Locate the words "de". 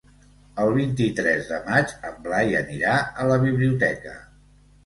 1.51-1.59